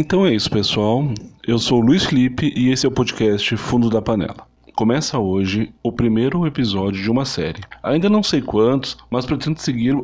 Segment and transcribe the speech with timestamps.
[0.00, 1.12] Então é isso, pessoal.
[1.44, 4.46] Eu sou Luiz Felipe e esse é o podcast Fundo da Panela.
[4.76, 7.62] Começa hoje o primeiro episódio de uma série.
[7.82, 9.96] Ainda não sei quantos, mas pretendo seguir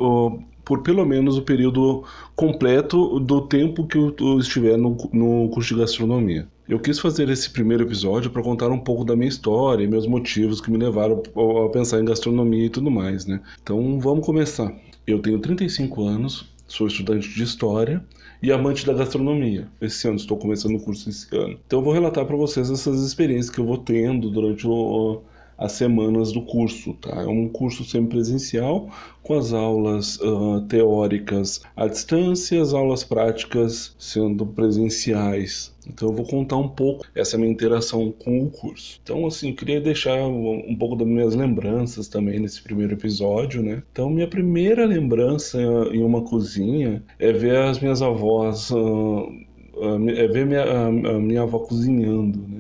[0.65, 2.03] por pelo menos o período
[2.35, 6.49] completo do tempo que eu estiver no, no curso de gastronomia.
[6.69, 10.09] Eu quis fazer esse primeiro episódio para contar um pouco da minha história e meus
[10.09, 13.41] motivos que me levaram a pensar em gastronomia e tudo mais, né?
[13.63, 14.75] Então vamos começar.
[15.07, 18.05] Eu tenho 35 anos, sou estudante de história
[18.43, 19.69] e amante da gastronomia.
[19.81, 21.59] Esse ano estou começando o curso esse ano.
[21.67, 25.23] Então eu vou relatar para vocês essas experiências que eu vou tendo durante o,
[25.59, 27.23] as semanas do curso, tá?
[27.23, 28.91] É um curso semipresencial
[29.23, 35.75] com as aulas uh, teóricas à distância, as aulas práticas sendo presenciais.
[35.87, 39.01] Então eu vou contar um pouco essa minha interação com o curso.
[39.03, 43.83] Então assim, queria deixar um pouco das minhas lembranças também nesse primeiro episódio, né?
[43.93, 45.59] Então minha primeira lembrança
[45.93, 49.29] em uma cozinha é ver as minhas avós uh,
[50.17, 52.54] é ver minha, a, minha avó cozinhando, né?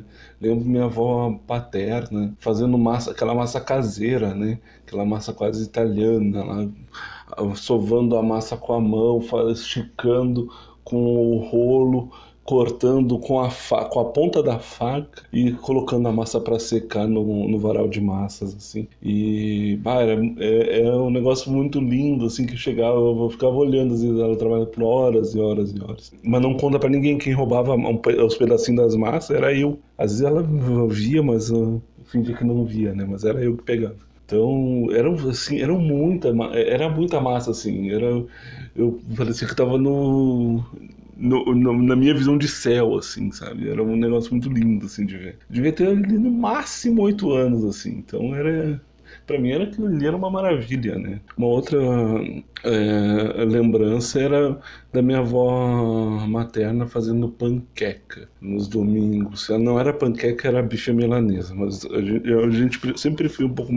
[0.44, 4.60] Lembro minha avó paterna fazendo massa, aquela massa caseira, né?
[4.86, 10.52] Aquela massa quase italiana, lá, sovando a massa com a mão, esticando
[10.84, 12.12] com o rolo,
[12.44, 13.50] cortando com a,
[13.90, 18.00] com a ponta da faca e colocando a massa para secar no, no varal de
[18.00, 18.86] massas, assim.
[19.02, 23.94] E, bah, era, é, é, um negócio muito lindo, assim, que chegava, eu ficava olhando,
[23.94, 26.12] às vezes ela trabalhava por horas e horas e horas.
[26.22, 29.78] Mas não conta para ninguém quem roubava os pedacinhos das massas, era eu.
[29.96, 30.42] Às vezes ela
[30.88, 33.06] via, mas uh, fingia que não via, né?
[33.08, 33.96] Mas era eu que pegava.
[34.26, 38.24] Então, era assim, era muita, era muita massa, assim, era,
[38.74, 40.64] eu parecia que estava no,
[41.16, 43.68] no, no, na minha visão de céu, assim, sabe?
[43.68, 45.38] Era um negócio muito lindo, assim, de ver.
[45.48, 47.90] Devia ter ali no máximo oito anos, assim.
[47.98, 48.80] Então era.
[49.26, 51.20] Pra mim era aquilo ali era uma maravilha, né?
[51.36, 51.78] Uma outra
[52.64, 54.58] é, lembrança era
[54.92, 59.48] da minha avó materna fazendo panqueca nos domingos.
[59.48, 63.54] Ela não era panqueca, era bife milanesa, mas a gente, a gente sempre foi um
[63.54, 63.72] pouco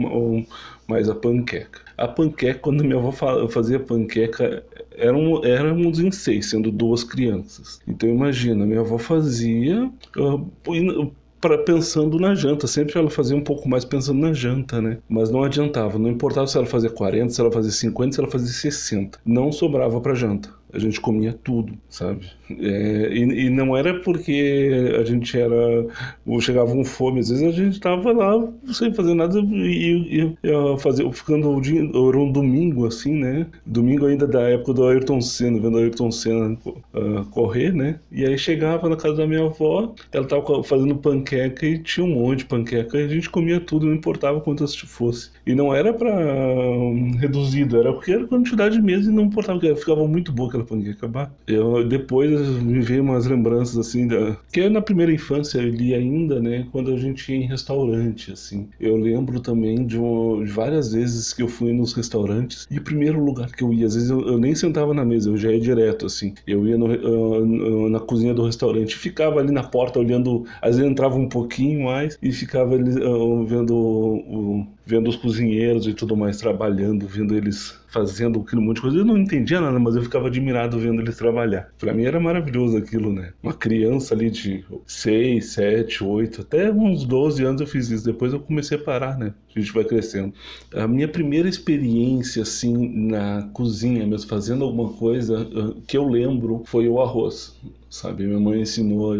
[0.86, 1.80] mais a panqueca.
[1.96, 3.12] A panqueca, quando minha avó
[3.48, 4.64] fazia panqueca,
[4.98, 7.80] eram, éramos em seis, sendo duas crianças.
[7.86, 12.66] Então imagina, minha avó fazia uh, para pensando na janta.
[12.66, 14.98] Sempre ela fazia um pouco mais pensando na janta, né?
[15.08, 15.98] Mas não adiantava.
[15.98, 19.20] Não importava se ela fazia 40, se ela fazia 50, se ela fazia 60.
[19.24, 22.26] Não sobrava para janta a gente comia tudo, sabe?
[22.50, 25.86] É, e, e, não era porque a gente era.
[26.26, 30.36] ou chegava com fome, às vezes a gente tava lá sem fazer nada e, e,
[30.42, 31.80] e fazer, ficando o dia.
[31.80, 33.46] Era um domingo assim, né?
[33.64, 38.00] Domingo ainda da época do Ayrton Senna, vendo Ayrton Senna uh, correr, né?
[38.10, 42.14] E aí chegava na casa da minha avó, ela tava fazendo panqueca e tinha um
[42.14, 45.30] monte de panqueca e a gente comia tudo, não importava quantas fosse.
[45.46, 50.06] E não era para um, reduzido, era porque era quantidade mesmo e não importava, ficava
[50.06, 51.34] muito boa aquela panqueca acabar.
[51.46, 52.30] Eu, depois
[52.60, 56.96] me veio umas lembranças assim, da, que na primeira infância ali ainda, né, quando a
[56.96, 58.68] gente ia em restaurante, assim.
[58.80, 63.22] Eu lembro também de, de várias vezes que eu fui nos restaurantes e o primeiro
[63.22, 65.60] lugar que eu ia, às vezes eu, eu nem sentava na mesa, eu já ia
[65.60, 66.34] direto, assim.
[66.46, 70.90] Eu ia no, uh, na cozinha do restaurante, ficava ali na porta olhando, às vezes
[70.90, 76.16] entrava um pouquinho mais e ficava ali uh, vendo o, vendo os cozinheiros e tudo
[76.16, 78.98] mais trabalhando, vendo eles fazendo aquilo, um monte de coisa.
[78.98, 81.70] Eu não entendia nada, mas eu ficava admirado vendo eles trabalhar.
[81.78, 83.32] Para mim era maravilhoso aquilo, né?
[83.42, 88.04] Uma criança ali de 6, 7, 8, até uns 12 anos eu fiz isso.
[88.04, 89.34] Depois eu comecei a parar, né?
[89.54, 90.32] A gente vai crescendo.
[90.74, 96.62] A minha primeira experiência, assim, na cozinha, mesmo fazendo alguma coisa ah, que eu lembro
[96.66, 97.56] foi o arroz
[97.90, 98.26] sabe?
[98.26, 99.16] Minha mãe ensinou,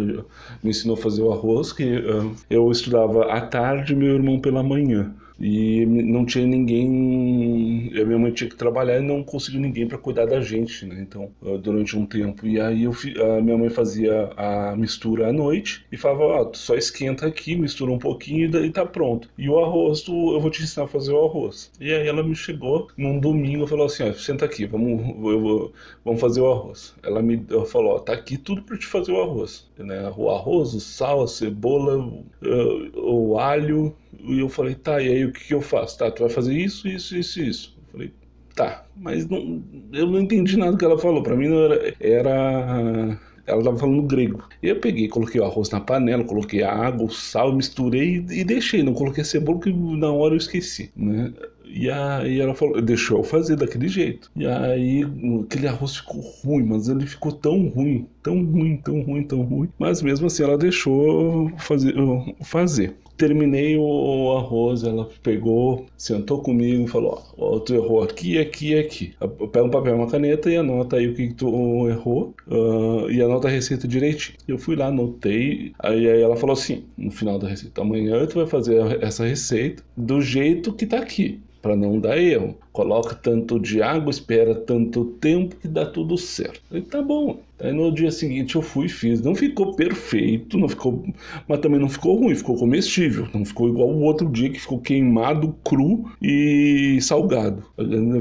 [0.63, 4.39] me ensinou a fazer o arroz, que uh, eu estudava à tarde e meu irmão
[4.39, 7.91] pela manhã e não tinha ninguém.
[8.01, 10.99] A minha mãe tinha que trabalhar e não conseguiu ninguém para cuidar da gente, né?
[11.01, 11.31] Então,
[11.63, 12.47] durante um tempo.
[12.47, 16.75] E aí eu, a minha mãe fazia a mistura à noite e falava: Ó, só
[16.75, 19.29] esquenta aqui, mistura um pouquinho e tá pronto.
[19.39, 21.71] E o arroz, tu, eu vou te ensinar a fazer o arroz.
[21.81, 25.41] E aí ela me chegou num domingo e falou assim: Ó, senta aqui, vamos, eu
[25.41, 25.73] vou,
[26.05, 26.95] vamos fazer o arroz.
[27.03, 29.69] Ela me falou: Ó, tá aqui tudo para te fazer o arroz.
[29.79, 30.13] Né?
[30.17, 35.25] O arroz, o sal, a cebola, o, o alho e eu falei, tá, e aí
[35.25, 35.99] o que, que eu faço?
[35.99, 37.79] Tá, tu vai fazer isso, isso, isso, isso.
[37.79, 38.13] Eu falei,
[38.55, 39.63] tá, mas não,
[39.93, 41.23] eu não entendi nada que ela falou.
[41.23, 43.19] Para mim não era, era
[43.49, 44.45] ela estava falando grego.
[44.63, 48.45] E eu peguei, coloquei o arroz na panela, coloquei a água, o sal, misturei e,
[48.45, 48.83] deixei.
[48.83, 51.33] Não coloquei cebola, que na hora eu esqueci, né?
[51.65, 54.31] E aí ela falou, deixou eu fazer daquele jeito.
[54.37, 55.03] E aí
[55.45, 59.69] aquele arroz ficou ruim, mas ele ficou tão ruim, tão ruim, tão ruim, tão ruim.
[59.79, 61.95] Mas mesmo assim ela deixou fazer.
[62.43, 62.97] fazer.
[63.19, 69.15] Terminei o arroz, ela pegou, sentou comigo e falou: oh, tu errou aqui, aqui aqui.
[69.53, 73.21] Pega um papel uma caneta e anota aí o que, que tu errou uh, e
[73.21, 74.39] anota a receita direitinho.
[74.47, 78.37] Eu fui lá, anotei, aí, aí ela falou assim: no final da receita, amanhã tu
[78.37, 82.57] vai fazer essa receita do jeito que tá aqui para não dar erro.
[82.73, 86.61] Coloca tanto de água, espera tanto tempo que dá tudo certo.
[86.69, 87.41] Falei, tá bom.
[87.61, 89.21] Aí no dia seguinte eu fui e fiz.
[89.21, 91.05] Não ficou perfeito, não ficou,
[91.49, 93.27] mas também não ficou ruim, ficou comestível.
[93.35, 97.65] Não ficou igual o outro dia que ficou queimado, cru e salgado.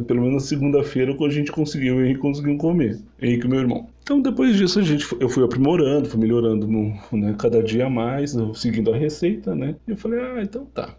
[0.07, 3.00] Pelo menos na segunda-feira que a gente conseguiu, e conseguiu comer.
[3.22, 3.88] Henrique meu irmão.
[4.01, 8.36] Então depois disso a gente, eu fui aprimorando, fui melhorando no, né, cada dia mais,
[8.56, 9.75] seguindo a receita, né?
[9.88, 10.95] E eu falei, ah, então tá.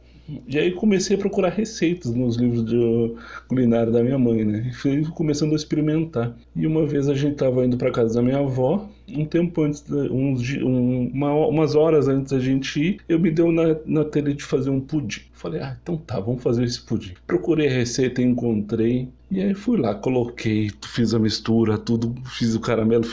[0.47, 3.15] E aí comecei a procurar receitas nos livros de
[3.49, 4.67] culinária da minha mãe, né?
[4.69, 6.37] E fui começando a experimentar.
[6.55, 9.85] E uma vez a gente estava indo para casa da minha avó, um tempo antes,
[9.91, 14.35] uns, um, uma, umas horas antes da gente ir, eu me deu na, na telha
[14.35, 15.23] de fazer um pudim.
[15.33, 17.15] Falei, ah, então tá, vamos fazer esse pudim.
[17.27, 22.61] Procurei a receita, encontrei, e aí fui lá, coloquei, fiz a mistura, tudo, fiz o
[22.61, 23.05] caramelo,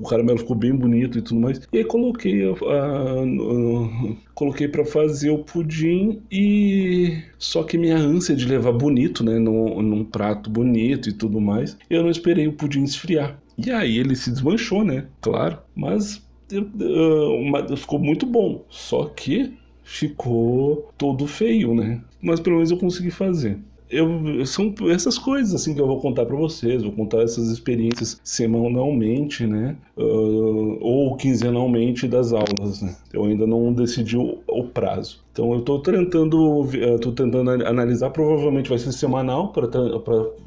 [0.00, 1.60] o caramelo ficou bem bonito e tudo mais.
[1.72, 7.96] E aí coloquei a, a, a coloquei para fazer o pudim e só que minha
[7.96, 12.46] ânsia de levar bonito, né, num, num prato bonito e tudo mais, eu não esperei
[12.46, 13.40] o pudim esfriar.
[13.58, 15.06] E aí ele se desmanchou, né?
[15.20, 16.22] Claro, mas
[16.52, 18.64] uh, ficou muito bom.
[18.68, 22.00] Só que ficou todo feio, né?
[22.20, 23.58] Mas pelo menos eu consegui fazer
[23.94, 28.20] eu, são essas coisas assim que eu vou contar para vocês, vou contar essas experiências
[28.24, 32.94] semanalmente, né, uh, ou quinzenalmente das aulas, né.
[33.12, 34.16] Eu ainda não decidi
[34.58, 35.24] o prazo.
[35.34, 39.80] Então eu estou tentando, estou tentando analisar, provavelmente vai ser semanal para tra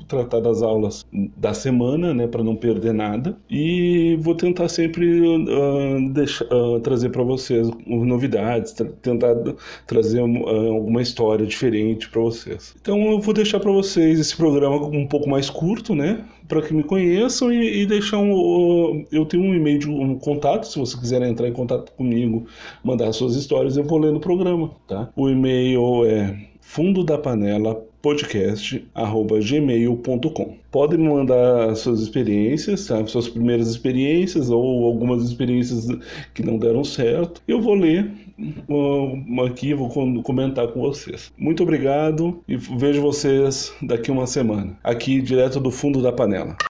[0.08, 1.06] tratar das aulas
[1.36, 3.38] da semana, né, para não perder nada.
[3.50, 9.36] E vou tentar sempre uh, deixar, uh, trazer para vocês novidades, tra tentar
[9.86, 12.74] trazer uh, alguma história diferente para vocês.
[12.82, 16.74] Então eu vou deixar para vocês esse programa um pouco mais curto, né, para que
[16.74, 20.98] me conheçam e, e deixar um, eu tenho um e-mail de um contato, se você
[20.98, 22.46] quiser entrar em contato comigo,
[22.84, 25.10] mandar suas histórias, eu vou ler no programa tá?
[25.16, 30.56] O e-mail é fundo da panela podcast@gmail.com.
[30.72, 33.12] Pode me mandar suas experiências, sabe?
[33.12, 35.88] suas primeiras experiências ou algumas experiências
[36.34, 37.42] que não deram certo.
[37.48, 38.12] Eu vou ler
[38.70, 39.90] uh, aqui, vou
[40.24, 41.34] comentar com vocês.
[41.38, 46.58] Muito obrigado e vejo vocês daqui uma semana, aqui direto do fundo da panela.